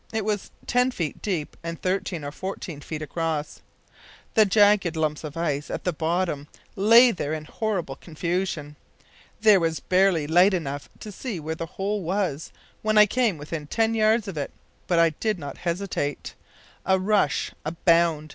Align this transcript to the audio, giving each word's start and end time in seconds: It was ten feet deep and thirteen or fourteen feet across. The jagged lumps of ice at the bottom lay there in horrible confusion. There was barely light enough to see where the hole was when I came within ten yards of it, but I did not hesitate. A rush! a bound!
It 0.11 0.25
was 0.25 0.49
ten 0.65 0.89
feet 0.89 1.21
deep 1.21 1.55
and 1.61 1.79
thirteen 1.79 2.23
or 2.23 2.31
fourteen 2.31 2.81
feet 2.81 3.03
across. 3.03 3.61
The 4.33 4.45
jagged 4.47 4.95
lumps 4.95 5.23
of 5.23 5.37
ice 5.37 5.69
at 5.69 5.83
the 5.83 5.93
bottom 5.93 6.47
lay 6.75 7.11
there 7.11 7.33
in 7.33 7.45
horrible 7.45 7.97
confusion. 7.97 8.75
There 9.41 9.59
was 9.59 9.79
barely 9.79 10.25
light 10.25 10.55
enough 10.55 10.89
to 11.01 11.11
see 11.11 11.39
where 11.39 11.53
the 11.53 11.67
hole 11.77 12.01
was 12.01 12.51
when 12.81 12.97
I 12.97 13.05
came 13.05 13.37
within 13.37 13.67
ten 13.67 13.93
yards 13.93 14.27
of 14.27 14.37
it, 14.39 14.49
but 14.87 14.97
I 14.97 15.11
did 15.11 15.37
not 15.37 15.59
hesitate. 15.59 16.33
A 16.83 16.97
rush! 16.97 17.51
a 17.63 17.73
bound! 17.73 18.29